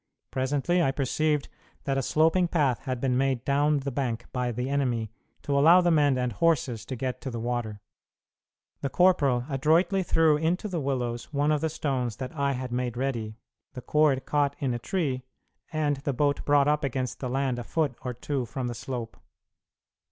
Presently 0.31 0.81
I 0.81 0.89
perceived 0.89 1.47
that 1.83 1.95
a 1.95 2.01
sloping 2.01 2.47
path 2.47 2.79
had 2.85 2.99
been 2.99 3.15
made 3.19 3.45
down 3.45 3.77
the 3.81 3.91
bank 3.91 4.25
by 4.33 4.51
the 4.51 4.67
enemy 4.67 5.11
to 5.43 5.55
allow 5.55 5.79
the 5.79 5.91
men 5.91 6.17
and 6.17 6.31
horses 6.33 6.85
to 6.87 6.95
get 6.95 7.21
to 7.21 7.29
the 7.29 7.39
water. 7.39 7.81
The 8.81 8.89
corporal 8.89 9.45
adroitly 9.47 10.01
threw 10.01 10.37
into 10.37 10.67
the 10.67 10.81
willows 10.81 11.31
one 11.31 11.51
of 11.51 11.61
the 11.61 11.69
stones 11.69 12.15
that 12.15 12.35
I 12.35 12.53
had 12.53 12.71
made 12.71 12.97
ready, 12.97 13.37
the 13.73 13.81
cord 13.83 14.25
caught 14.25 14.55
in 14.57 14.73
a 14.73 14.79
tree, 14.79 15.21
and 15.71 15.97
the 15.97 16.13
boat 16.13 16.43
brought 16.45 16.67
up 16.67 16.83
against 16.83 17.19
the 17.19 17.29
land 17.29 17.59
a 17.59 17.63
foot 17.63 17.93
or 18.03 18.15
two 18.15 18.47
from 18.47 18.65
the 18.65 18.73
slope. 18.73 19.17